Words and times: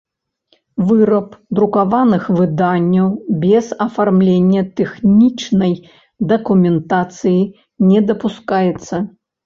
Выраб 0.91 1.27
друкаваных 1.59 2.23
выданняў 2.39 3.07
без 3.45 3.69
афармлення 3.87 4.61
тэхнiчнай 4.83 5.73
дакументацыi 6.35 7.41
не 7.89 7.99
дапускаецца. 8.13 8.95